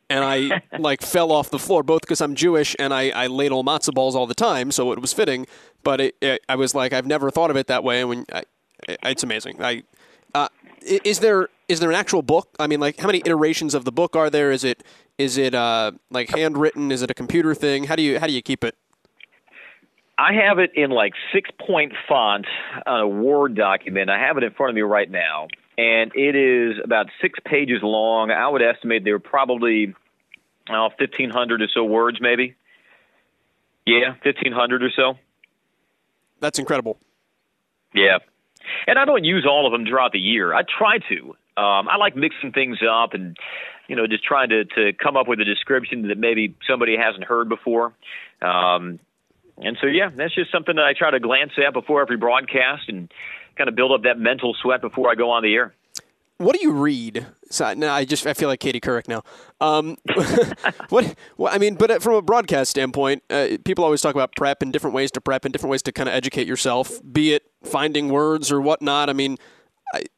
[0.08, 3.64] and I like fell off the floor both because I'm Jewish and I, I ladle
[3.64, 5.48] matzo balls all the time, so it was fitting.
[5.82, 7.98] But it, it, I was like, I've never thought of it that way.
[7.98, 8.44] And when I,
[8.86, 9.60] it's amazing.
[9.60, 9.82] I
[10.32, 10.48] uh,
[10.84, 12.54] is there is there an actual book?
[12.58, 14.50] I mean, like how many iterations of the book are there?
[14.50, 14.82] Is it
[15.18, 16.90] is it uh, like handwritten?
[16.90, 17.84] Is it a computer thing?
[17.84, 18.76] How do you how do you keep it?
[20.18, 22.46] I have it in like six point font
[22.86, 24.10] on a Word document.
[24.10, 25.48] I have it in front of me right now,
[25.78, 28.30] and it is about six pages long.
[28.30, 29.94] I would estimate there were probably
[30.70, 32.54] oh, fifteen hundred or so words, maybe.
[33.86, 35.14] Yeah, fifteen hundred or so.
[36.40, 36.98] That's incredible.
[37.94, 38.18] Yeah,
[38.86, 40.54] and I don't use all of them throughout the year.
[40.54, 41.36] I try to.
[41.56, 43.36] Um, I like mixing things up and
[43.88, 47.24] you know, just trying to to come up with a description that maybe somebody hasn't
[47.24, 47.92] heard before.
[48.40, 48.98] Um,
[49.58, 52.88] and so, yeah, that's just something that I try to glance at before every broadcast
[52.88, 53.12] and
[53.56, 55.74] kind of build up that mental sweat before I go on the air.
[56.38, 57.26] What do you read?
[57.50, 59.22] So, now I just I feel like Katie Couric now.
[59.60, 59.96] Um,
[60.88, 64.34] what, what, I mean, but uh, from a broadcast standpoint, uh, people always talk about
[64.34, 67.34] prep and different ways to prep and different ways to kind of educate yourself, be
[67.34, 69.08] it finding words or whatnot.
[69.08, 69.36] I mean,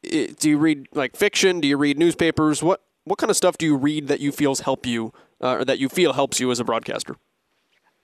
[0.03, 1.59] do you read like fiction?
[1.59, 2.63] Do you read newspapers?
[2.63, 5.65] What what kind of stuff do you read that you feels help you uh, or
[5.65, 7.15] that you feel helps you as a broadcaster?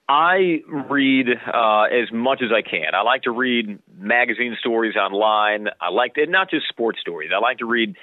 [0.08, 2.94] I read uh, as much as I can.
[2.94, 5.70] I like to read magazine stories online.
[5.80, 7.32] I like to, not just sports stories.
[7.34, 7.96] I like to read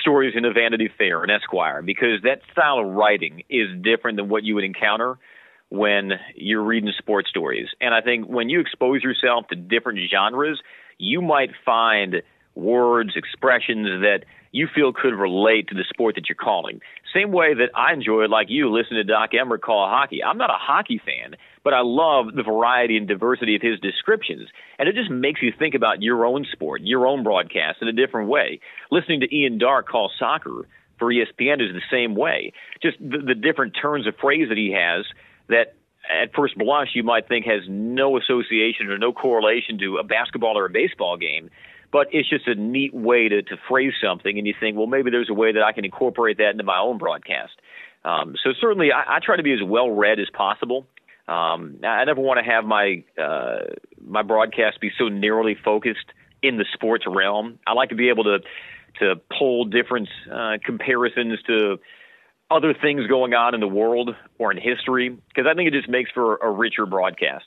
[0.00, 4.28] stories in the Vanity Fair and Esquire because that style of writing is different than
[4.28, 5.18] what you would encounter
[5.70, 7.68] when you're reading sports stories.
[7.80, 10.60] And I think when you expose yourself to different genres,
[10.98, 12.16] you might find
[12.54, 16.80] words, expressions that you feel could relate to the sport that you're calling.
[17.12, 20.22] Same way that I enjoy, like you, listening to Doc Emrick call hockey.
[20.22, 24.48] I'm not a hockey fan, but I love the variety and diversity of his descriptions.
[24.78, 27.92] And it just makes you think about your own sport, your own broadcast in a
[27.92, 28.60] different way.
[28.92, 30.68] Listening to Ian Darke call soccer
[31.00, 32.52] for ESPN is the same way.
[32.80, 35.04] Just the, the different turns of phrase that he has
[35.48, 35.74] that
[36.08, 40.56] at first blush you might think has no association or no correlation to a basketball
[40.56, 41.50] or a baseball game
[41.94, 45.12] but it's just a neat way to, to phrase something, and you think, well, maybe
[45.12, 47.52] there's a way that I can incorporate that into my own broadcast.
[48.04, 50.88] Um, so certainly, I, I try to be as well read as possible.
[51.28, 56.06] Um, I never want to have my uh, my broadcast be so narrowly focused
[56.42, 57.60] in the sports realm.
[57.64, 58.38] I like to be able to
[58.98, 61.78] to pull different uh, comparisons to
[62.50, 65.88] other things going on in the world or in history because I think it just
[65.88, 67.46] makes for a richer broadcast.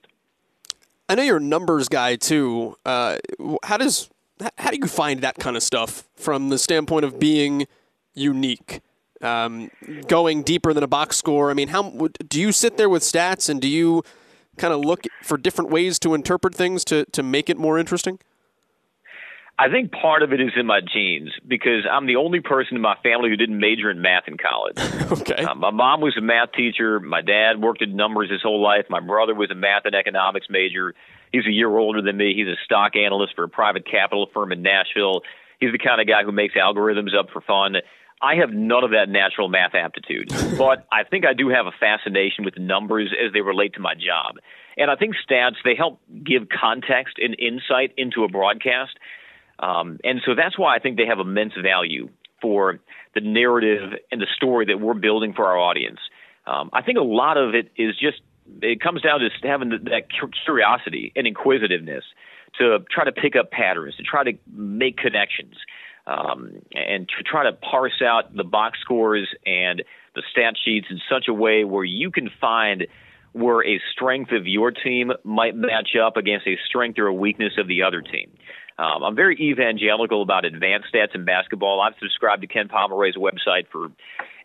[1.10, 2.78] I know you're a numbers guy too.
[2.86, 3.18] Uh,
[3.64, 4.10] how does
[4.58, 7.68] how do you find that kind of stuff from the standpoint of being
[8.14, 8.82] unique?
[9.20, 9.72] Um,
[10.08, 11.50] going deeper than a box score.
[11.50, 14.04] I mean, how do you sit there with stats and do you
[14.58, 18.20] kind of look for different ways to interpret things to to make it more interesting?
[19.60, 22.82] I think part of it is in my genes because I'm the only person in
[22.82, 24.78] my family who didn't major in math in college.
[25.22, 25.44] okay.
[25.44, 27.00] Uh, my mom was a math teacher.
[27.00, 28.86] My dad worked in numbers his whole life.
[28.90, 30.94] My brother was a math and economics major.
[31.32, 32.34] He's a year older than me.
[32.36, 35.22] He's a stock analyst for a private capital firm in Nashville.
[35.60, 37.76] He's the kind of guy who makes algorithms up for fun.
[38.22, 41.72] I have none of that natural math aptitude, but I think I do have a
[41.80, 44.38] fascination with numbers as they relate to my job.
[44.78, 48.98] And I think stats, they help give context and insight into a broadcast.
[49.60, 52.10] Um, and so that's why I think they have immense value
[52.42, 52.80] for
[53.16, 56.00] the narrative and the story that we're building for our audience.
[56.46, 58.22] Um, I think a lot of it is just
[58.62, 60.08] it comes down to having that
[60.46, 62.04] curiosity and inquisitiveness
[62.60, 65.56] to try to pick up patterns, to try to make connections,
[66.08, 69.84] um, and to try to parse out the box scores and
[70.16, 72.88] the stat sheets in such a way where you can find
[73.34, 77.54] where a strength of your team might match up against a strength or a weakness
[77.58, 78.32] of the other team.
[78.80, 81.82] Um, I'm very evangelical about advanced stats in basketball.
[81.82, 83.88] I've subscribed to Ken Pomeroy's website for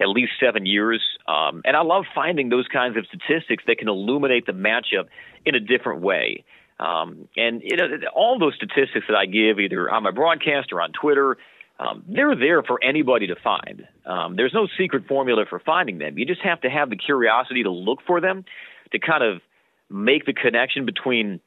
[0.01, 3.89] at least seven years, um, and I love finding those kinds of statistics that can
[3.89, 5.09] illuminate the matchup
[5.45, 6.45] in a different way.
[6.81, 10.81] Um, and you know, all those statistics that I give, either on my broadcast or
[10.81, 11.37] on Twitter,
[11.79, 13.87] um, they're there for anybody to find.
[14.07, 16.19] Um, there's no secret formula for finding them.
[16.19, 18.45] You just have to have the curiosity to look for them,
[18.93, 19.43] to kind of
[19.91, 21.41] make the connection between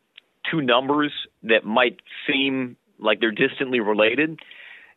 [0.51, 1.11] two numbers
[1.43, 4.39] that might seem like they're distantly related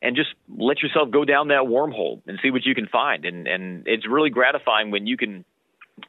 [0.00, 3.24] and just let yourself go down that wormhole and see what you can find.
[3.24, 5.44] And and it's really gratifying when you can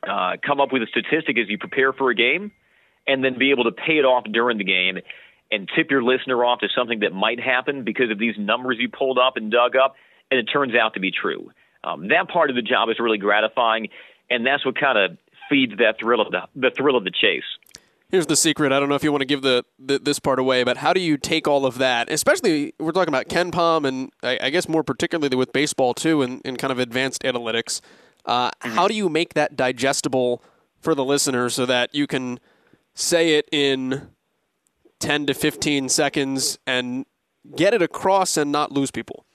[0.08, 2.52] uh, come up with a statistic as you prepare for a game
[3.08, 5.00] and then be able to pay it off during the game
[5.52, 8.88] and tip your listener off to something that might happen because of these numbers you
[8.88, 9.96] pulled up and dug up
[10.30, 11.52] and it turns out to be true.
[11.84, 13.88] Um, that part of the job is really gratifying
[14.30, 15.18] and that's what kind of
[15.50, 17.44] feeds that thrill of the, the thrill of the chase
[18.10, 18.72] here's the secret.
[18.72, 20.94] I don't know if you want to give the, the, this part away, but how
[20.94, 22.12] do you take all of that?
[22.12, 26.42] Especially we're talking about KenPom, and I, I guess more particularly with baseball too, and,
[26.44, 27.82] and kind of advanced analytics.
[28.26, 28.72] Uh, mm-hmm.
[28.72, 30.44] How do you make that digestible
[30.80, 32.40] for the listener so that you can
[32.94, 34.10] say it in
[35.00, 37.06] ten to fifteen seconds and
[37.56, 39.26] get it across and not lose people?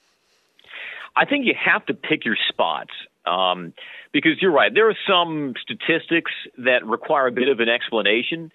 [1.15, 2.91] I think you have to pick your spots.
[3.25, 3.73] Um,
[4.13, 4.71] because you're right.
[4.73, 8.51] There are some statistics that require a bit of an explanation.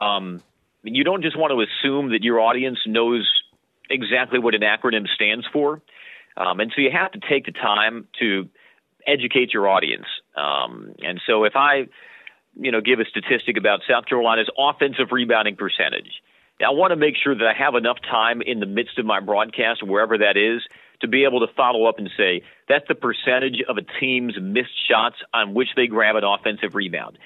[0.00, 0.42] Um,
[0.82, 3.28] you don't just want to assume that your audience knows
[3.90, 5.82] exactly what an acronym stands for.
[6.36, 8.48] Um, and so you have to take the time to
[9.06, 10.06] educate your audience.
[10.36, 11.88] Um, and so if I,
[12.54, 16.10] you know, give a statistic about South Carolina's offensive rebounding percentage,
[16.60, 19.20] I want to make sure that I have enough time in the midst of my
[19.20, 20.62] broadcast, wherever that is,
[21.00, 24.74] to be able to follow up and say that's the percentage of a team's missed
[24.88, 27.18] shots on which they grab an offensive rebound.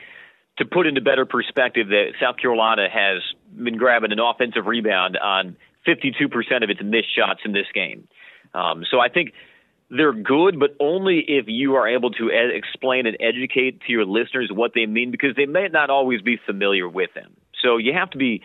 [0.62, 3.20] To put into better perspective, that South Carolina has
[3.52, 6.30] been grabbing an offensive rebound on 52%
[6.62, 8.06] of its missed shots in this game.
[8.54, 9.32] Um, so I think
[9.90, 14.04] they're good, but only if you are able to ed- explain and educate to your
[14.04, 17.34] listeners what they mean, because they may not always be familiar with them.
[17.60, 18.40] So you have to be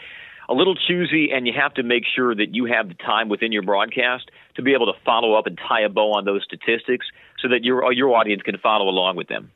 [0.50, 3.52] a little choosy, and you have to make sure that you have the time within
[3.52, 7.06] your broadcast to be able to follow up and tie a bow on those statistics,
[7.40, 9.52] so that your your audience can follow along with them.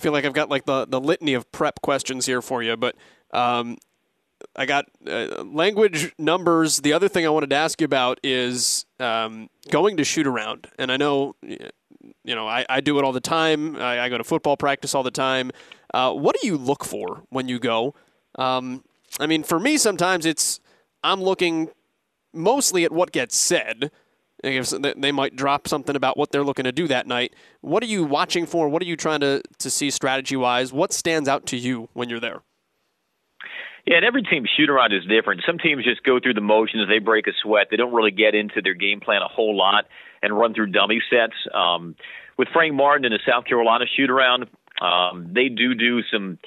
[0.00, 2.96] Feel like I've got like the the litany of prep questions here for you, but
[3.32, 3.76] um,
[4.56, 6.78] I got uh, language numbers.
[6.78, 10.68] The other thing I wanted to ask you about is um, going to shoot around,
[10.78, 13.76] and I know you know I, I do it all the time.
[13.76, 15.50] I, I, go to football practice all the time.
[15.92, 17.94] Uh, what do you look for when you go?
[18.36, 18.84] Um,
[19.18, 20.60] I mean, for me, sometimes it's
[21.04, 21.68] I'm looking
[22.32, 23.90] mostly at what gets said.
[24.42, 27.34] They might drop something about what they're looking to do that night.
[27.60, 28.68] What are you watching for?
[28.68, 30.72] What are you trying to, to see strategy wise?
[30.72, 32.42] What stands out to you when you're there?
[33.86, 35.42] Yeah, and every team shoot around is different.
[35.46, 38.34] Some teams just go through the motions, they break a sweat, they don't really get
[38.34, 39.86] into their game plan a whole lot
[40.22, 41.34] and run through dummy sets.
[41.54, 41.96] Um,
[42.36, 44.46] with Frank Martin in the South Carolina shoot around,
[44.80, 46.38] um, they do do some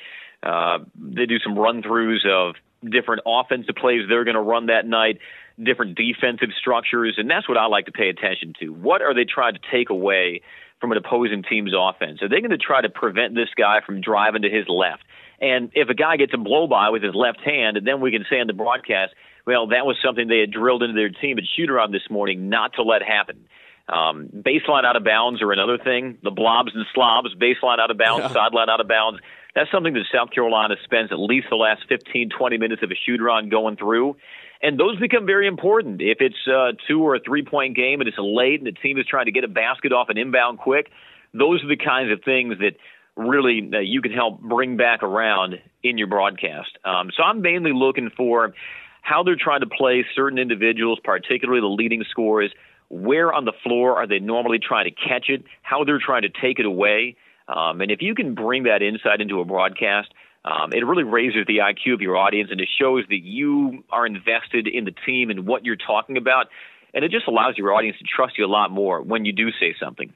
[0.44, 2.56] uh, they do some run throughs of
[2.90, 5.20] different offensive plays they're going to run that night,
[5.62, 8.70] different defensive structures, and that's what I like to pay attention to.
[8.70, 10.42] What are they trying to take away
[10.80, 12.22] from an opposing team's offense?
[12.22, 15.04] Are they going to try to prevent this guy from driving to his left?
[15.39, 18.26] And if a guy gets a blow by with his left hand, then we can
[18.30, 19.13] say on the broadcast,
[19.46, 22.50] well, that was something they had drilled into their team at shoot around this morning
[22.50, 23.46] not to let happen.
[23.89, 26.18] Um, baseline out of bounds are another thing.
[26.24, 28.34] The blobs and slobs, baseline out of bounds, yeah.
[28.34, 29.20] sideline out of bounds.
[29.56, 32.96] That's something that South Carolina spends at least the last 15, 20 minutes of a
[32.96, 34.16] shoot around going through.
[34.63, 36.02] And those become very important.
[36.02, 38.97] If it's a two or a three point game and it's late and the team
[38.97, 40.89] is trying to get a basket off an inbound quick,
[41.34, 42.78] those are the kinds of things that
[43.17, 46.69] really uh, you can help bring back around in your broadcast.
[46.86, 48.54] Um, so I'm mainly looking for
[49.02, 52.52] how they're trying to play certain individuals, particularly the leading scorers.
[52.89, 55.43] Where on the floor are they normally trying to catch it?
[55.62, 57.17] How they're trying to take it away?
[57.49, 60.13] Um, and if you can bring that insight into a broadcast,
[60.46, 64.06] um, it really raises the IQ of your audience and it shows that you are
[64.06, 66.48] invested in the team and what you're talking about.
[66.94, 69.52] And it just allows your audience to trust you a lot more when you do
[69.52, 70.14] say something.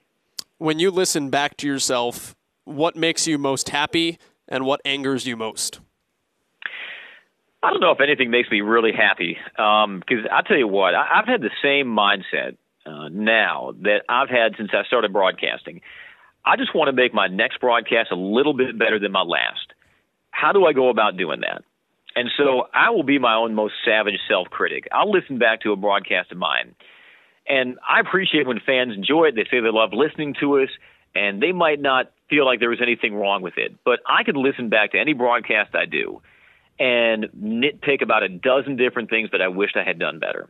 [0.57, 2.35] When you listen back to yourself
[2.67, 5.79] what makes you most happy and what angers you most?
[7.63, 10.93] I don't know if anything makes me really happy because um, I'll tell you what,
[10.93, 15.81] I, have had the same mindset uh, now that I've had since I started broadcasting.
[16.45, 19.73] I just want to make my next broadcast a little bit better than my last.
[20.37, 21.63] How do I go about doing that?
[22.15, 24.87] And so I will be my own most savage self critic.
[24.91, 26.75] I'll listen back to a broadcast of mine.
[27.47, 29.35] And I appreciate when fans enjoy it.
[29.35, 30.69] They say they love listening to us
[31.15, 33.75] and they might not feel like there was anything wrong with it.
[33.83, 36.21] But I could listen back to any broadcast I do
[36.79, 40.49] and nitpick about a dozen different things that I wished I had done better.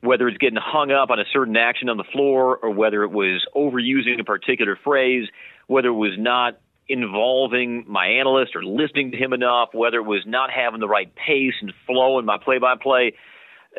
[0.00, 3.10] Whether it's getting hung up on a certain action on the floor, or whether it
[3.10, 5.28] was overusing a particular phrase,
[5.66, 10.22] whether it was not involving my analyst or listening to him enough, whether it was
[10.26, 13.14] not having the right pace and flow in my play by play,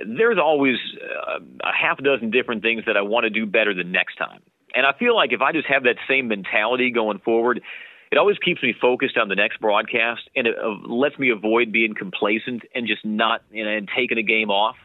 [0.05, 3.83] there's always uh, a half dozen different things that I want to do better the
[3.83, 4.41] next time.
[4.75, 7.61] And I feel like if I just have that same mentality going forward,
[8.11, 11.71] it always keeps me focused on the next broadcast and it uh, lets me avoid
[11.71, 14.75] being complacent and just not you know, and taking a game off.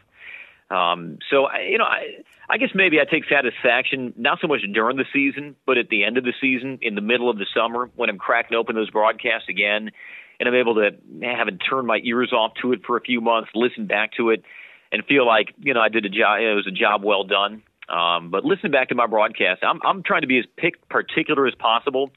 [0.69, 4.61] Um, so I, you know, I, I guess maybe I take satisfaction not so much
[4.73, 7.45] during the season, but at the end of the season, in the middle of the
[7.55, 9.91] summer, when I'm cracking open those broadcasts again,
[10.39, 13.49] and I'm able to having turned my ears off to it for a few months,
[13.53, 14.43] listen back to it,
[14.91, 16.39] and feel like you know I did a job.
[16.39, 17.63] It was a job well done.
[17.87, 19.63] Um, but listen back to my broadcast.
[19.63, 22.09] I'm, I'm trying to be as pick, particular as possible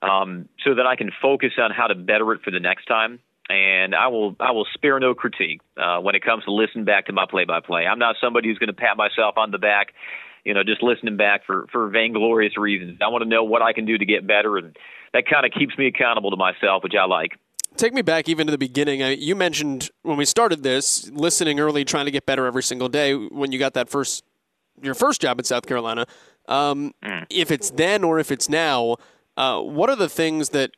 [0.00, 3.18] um, so that I can focus on how to better it for the next time.
[3.52, 7.06] And I will I will spare no critique uh, when it comes to listen back
[7.06, 7.86] to my play-by-play.
[7.86, 9.88] I'm not somebody who's going to pat myself on the back,
[10.42, 12.98] you know, just listening back for for vainglorious reasons.
[13.04, 14.74] I want to know what I can do to get better, and
[15.12, 17.32] that kind of keeps me accountable to myself, which I like.
[17.76, 19.02] Take me back even to the beginning.
[19.02, 22.88] I, you mentioned when we started this, listening early, trying to get better every single
[22.88, 23.14] day.
[23.14, 24.24] When you got that first
[24.80, 26.06] your first job in South Carolina.
[26.48, 27.26] Um, mm.
[27.28, 28.96] If it's then or if it's now,
[29.36, 30.70] uh, what are the things that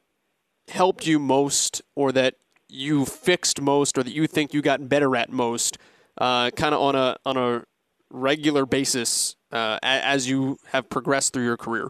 [0.69, 2.35] helped you most, or that
[2.69, 5.79] you fixed most, or that you think you got better at most,
[6.19, 7.65] uh, kind of on a on a
[8.11, 11.89] regular basis uh, as you have progressed through your career?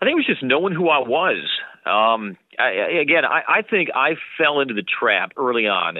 [0.00, 1.48] I think it was just knowing who I was.
[1.84, 5.98] Um, I, again, I, I think I fell into the trap early on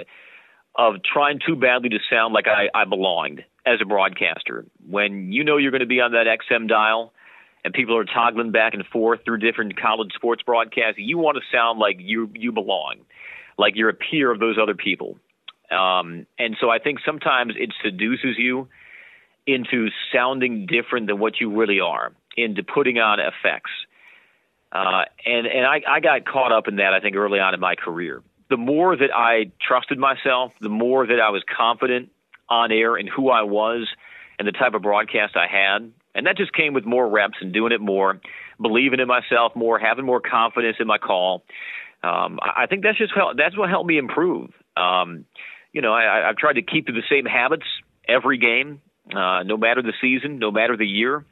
[0.75, 4.65] of trying too badly to sound like I, I belonged as a broadcaster.
[4.87, 7.11] When you know you're going to be on that XM dial
[7.63, 11.43] and people are toggling back and forth through different college sports broadcasts, you want to
[11.55, 12.97] sound like you you belong,
[13.57, 15.17] like you're a peer of those other people.
[15.71, 18.67] Um, and so I think sometimes it seduces you
[19.45, 23.71] into sounding different than what you really are, into putting on effects.
[24.71, 27.59] Uh, and and I, I got caught up in that I think early on in
[27.59, 28.21] my career.
[28.49, 32.09] The more that I trusted myself, the more that I was confident
[32.49, 33.87] on air in who I was
[34.39, 37.53] and the type of broadcast I had, and that just came with more reps and
[37.53, 38.19] doing it more,
[38.61, 41.43] believing in myself more, having more confidence in my call.
[42.03, 44.51] Um, I think that's just help, that's what helped me improve.
[44.77, 45.25] Um,
[45.73, 47.65] you know, I, I've tried to keep to the same habits
[48.07, 48.81] every game,
[49.13, 51.25] uh, no matter the season, no matter the year.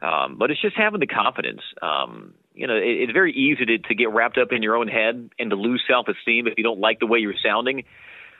[0.00, 1.60] Um, but it's just having the confidence.
[1.80, 4.88] Um, you know, it, it's very easy to, to get wrapped up in your own
[4.88, 7.84] head and to lose self esteem if you don't like the way you're sounding.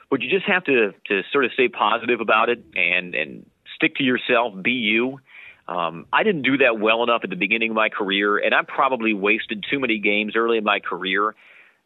[0.09, 3.95] But you just have to to sort of stay positive about it and and stick
[3.95, 5.19] to yourself, be you.
[5.67, 8.61] Um, I didn't do that well enough at the beginning of my career, and I
[8.67, 11.35] probably wasted too many games early in my career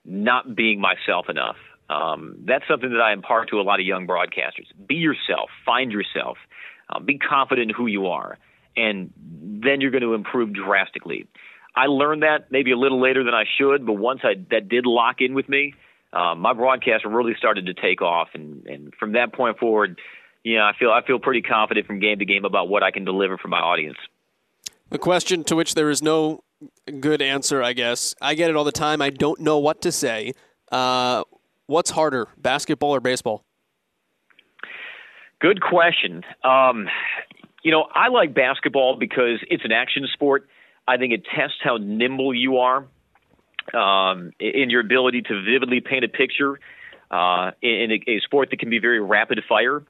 [0.08, 1.58] not being myself enough.
[1.90, 4.68] Um, that's something that I impart to a lot of young broadcasters.
[4.88, 6.38] Be yourself, find yourself,
[6.90, 8.38] uh, be confident in who you are,
[8.76, 11.28] and then you're going to improve drastically.
[11.76, 14.86] I learned that maybe a little later than I should, but once I that did
[14.86, 15.76] lock in with me,
[16.12, 20.00] uh, my broadcast really started to take off, and, and from that point forward,
[20.48, 23.04] yeah, I feel I feel pretty confident from game to game about what I can
[23.04, 23.98] deliver for my audience.
[24.90, 26.44] The question to which there is no
[27.02, 28.16] good answer, I guess.
[28.22, 29.02] I get it all the time.
[29.02, 30.32] I don't know what to say.
[30.72, 31.26] Uh,
[31.66, 33.44] what's harder, basketball or baseball?
[35.42, 36.24] Good question.
[36.46, 36.88] Um,
[37.62, 40.48] you know, I like basketball because it's an action sport.
[40.88, 42.88] I think it tests how nimble you are
[43.74, 46.58] um, in your ability to vividly paint a picture
[47.12, 49.84] uh, in a, a, sport that can be very rapid fire.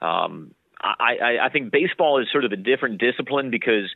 [0.00, 3.90] Um, I, I, I think baseball is sort of a different discipline because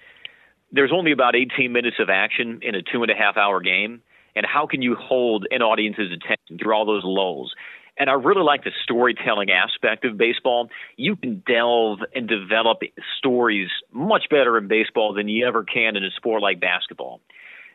[0.73, 4.03] there's only about 18 minutes of action in a two and a half hour game.
[4.37, 7.55] And how can you hold an audience's attention through all those lulls?
[7.97, 10.69] And I really like the storytelling aspect of baseball.
[10.97, 12.79] You can delve and develop
[13.19, 17.21] stories much better in baseball than you ever can in a sport like basketball.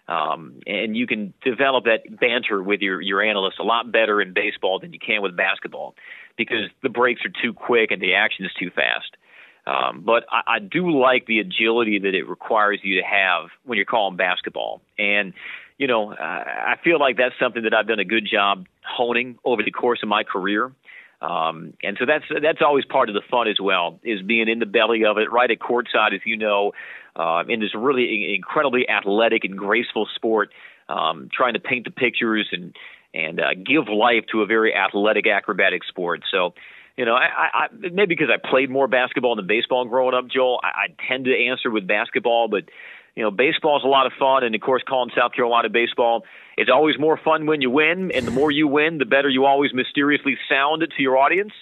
[0.10, 4.34] Um, and you can develop that banter with your, your analysts a lot better in
[4.34, 5.93] baseball than you can with basketball
[6.36, 9.16] because the breaks are too quick and the action is too fast.
[9.68, 13.76] Um, but I, I do like the agility that it requires you to have when
[13.76, 14.82] you're calling basketball.
[14.97, 15.34] And
[15.78, 19.64] you know, I feel like that's something that I've done a good job honing over
[19.64, 20.74] the course of my career.
[21.22, 24.60] Um, and so that's that's always part of the fun as well, is being in
[24.60, 26.72] the belly of it, right at courtside, as you know,
[27.16, 30.50] uh, in this really incredibly athletic and graceful sport,
[30.88, 32.74] um, trying to paint the pictures and
[33.14, 36.22] and uh, give life to a very athletic, acrobatic sport.
[36.32, 36.54] So,
[36.96, 40.62] you know, I, I maybe because I played more basketball than baseball growing up, Joel,
[40.64, 42.64] I, I tend to answer with basketball, but
[43.16, 46.24] you know, baseball is a lot of fun, and of course, calling South Carolina baseball
[46.57, 49.45] is always more fun when you win, and the more you win, the better you
[49.45, 51.53] always mysteriously sound it to your audience.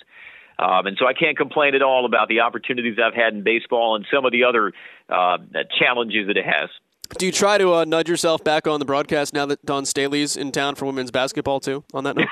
[0.59, 3.95] Um, and so I can't complain at all about the opportunities I've had in baseball
[3.95, 4.73] and some of the other
[5.07, 5.37] uh,
[5.77, 6.69] challenges that it has.
[7.17, 10.35] Do you try to uh, nudge yourself back on the broadcast now that Dawn Staley's
[10.35, 11.83] in town for women's basketball too?
[11.93, 12.27] On that note,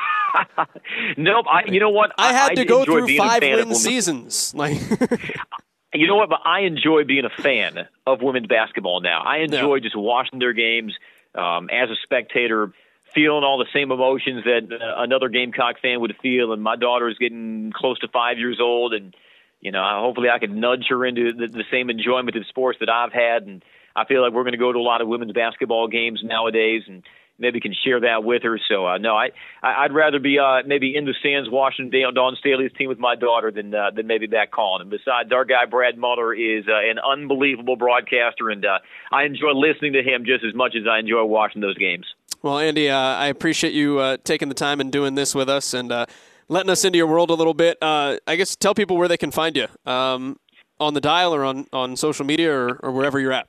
[1.18, 1.46] nope.
[1.50, 2.12] I, you know what?
[2.18, 4.54] I, I had I to go through five win seasons.
[4.56, 4.78] Like,
[5.96, 6.30] you know what?
[6.30, 9.22] But I enjoy being a fan of women's basketball now.
[9.24, 9.82] I enjoy yeah.
[9.82, 10.94] just watching their games
[11.34, 12.72] um, as a spectator,
[13.14, 16.54] feeling all the same emotions that uh, another Gamecock fan would feel.
[16.54, 19.16] And my daughter is getting close to five years old, and
[19.62, 22.90] you know, hopefully I can nudge her into the, the same enjoyment of sports that
[22.90, 23.44] I've had.
[23.44, 23.64] And
[23.96, 26.84] I feel like we're going to go to a lot of women's basketball games nowadays,
[26.88, 27.04] and
[27.38, 28.60] maybe can share that with her.
[28.70, 29.30] So uh, no, I
[29.62, 33.52] I'd rather be uh, maybe in the stands watching Dawn Staley's team with my daughter
[33.52, 34.82] than uh, than maybe back calling.
[34.82, 38.80] And besides, our guy Brad Muller is uh, an unbelievable broadcaster, and uh,
[39.12, 42.06] I enjoy listening to him just as much as I enjoy watching those games.
[42.42, 45.74] Well, Andy, uh, I appreciate you uh, taking the time and doing this with us
[45.74, 46.06] and uh,
[46.48, 47.78] letting us into your world a little bit.
[47.82, 50.38] Uh, I guess tell people where they can find you um,
[50.80, 53.48] on the dial or on, on social media or, or wherever you're at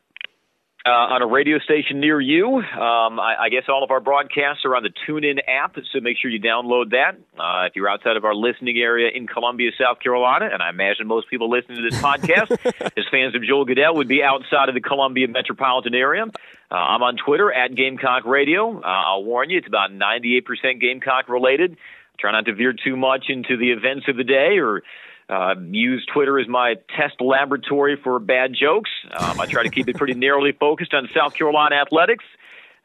[0.86, 2.58] uh, on a radio station near you.
[2.58, 6.16] Um, I, I, guess all of our broadcasts are on the TuneIn app, so make
[6.16, 7.18] sure you download that.
[7.36, 11.08] Uh, if you're outside of our listening area in Columbia, South Carolina, and I imagine
[11.08, 12.52] most people listening to this podcast,
[12.96, 16.24] as fans of Joel Godett, would be outside of the Columbia metropolitan area.
[16.70, 18.78] Uh, I'm on Twitter at Gamecock Radio.
[18.80, 21.76] Uh, I'll warn you, it's about 98% Gamecock related.
[22.20, 24.82] Try not to veer too much into the events of the day or
[25.28, 28.90] uh, use Twitter as my test laboratory for bad jokes.
[29.10, 32.24] Um, I try to keep it pretty narrowly focused on South Carolina athletics.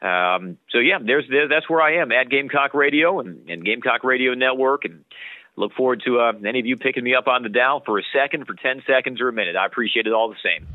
[0.00, 4.02] Um, so yeah, there's, there, that's where I am at Gamecock Radio and, and Gamecock
[4.02, 5.04] Radio Network, and
[5.54, 8.02] look forward to uh, any of you picking me up on the dial for a
[8.12, 9.54] second, for 10 seconds, or a minute.
[9.54, 10.66] I appreciate it all the same.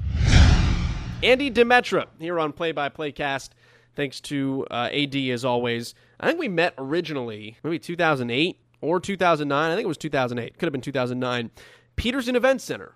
[1.21, 3.55] Andy Demetra here on Play by Play Cast.
[3.95, 5.95] Thanks to uh, AD as always.
[6.19, 9.71] I think we met originally, maybe 2008 or 2009.
[9.71, 10.57] I think it was 2008.
[10.57, 11.51] Could have been 2009.
[11.95, 12.95] Petersen Event Center,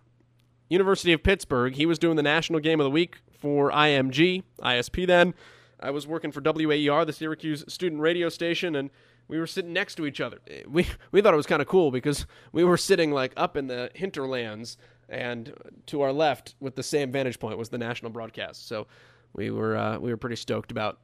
[0.70, 1.76] University of Pittsburgh.
[1.76, 5.34] He was doing the National Game of the Week for IMG, ISP then.
[5.80, 8.92] I was working for WAER, the Syracuse student radio station, and
[9.28, 10.40] we were sitting next to each other.
[10.68, 13.68] We we thought it was kind of cool because we were sitting like up in
[13.68, 14.78] the hinterlands,
[15.10, 15.54] and
[15.88, 18.68] to our left, with the same vantage point, was the national broadcast.
[18.68, 18.88] So
[19.34, 21.00] we were uh, we were pretty stoked about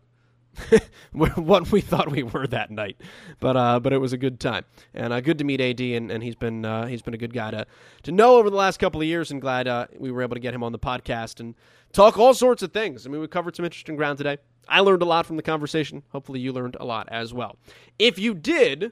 [1.11, 2.99] what we thought we were that night.
[3.39, 6.11] But uh, but it was a good time, and uh, good to meet AD, and,
[6.11, 7.65] and he's been uh, he's been a good guy to
[8.03, 10.39] to know over the last couple of years, and glad uh, we were able to
[10.39, 11.55] get him on the podcast and
[11.93, 13.05] talk all sorts of things.
[13.05, 14.37] I mean, we covered some interesting ground today.
[14.67, 16.03] I learned a lot from the conversation.
[16.09, 17.57] Hopefully, you learned a lot as well.
[17.97, 18.91] If you did,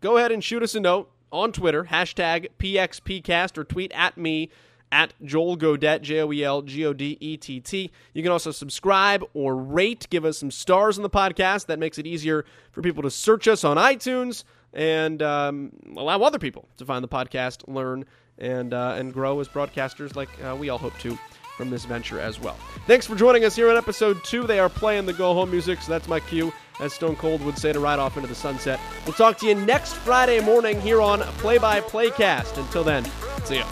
[0.00, 4.50] go ahead and shoot us a note on Twitter, hashtag PXPcast, or tweet at me
[4.92, 7.90] at Joel Godett, J O E L G O D E T T.
[8.12, 11.66] You can also subscribe or rate, give us some stars on the podcast.
[11.66, 16.38] That makes it easier for people to search us on iTunes and um, allow other
[16.38, 18.04] people to find the podcast, learn,
[18.38, 21.18] and, uh, and grow as broadcasters like uh, we all hope to
[21.56, 22.56] from this venture as well.
[22.86, 24.46] Thanks for joining us here on episode two.
[24.46, 27.58] They are playing the go home music, so that's my cue, as Stone Cold would
[27.58, 28.80] say, to ride off into the sunset.
[29.04, 32.56] We'll talk to you next Friday morning here on Play by Play Cast.
[32.58, 33.04] Until then,
[33.44, 33.66] see ya.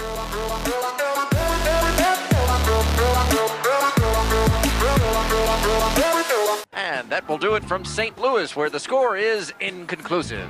[6.72, 8.18] And that will do it from St.
[8.20, 10.48] Louis, where the score is inconclusive.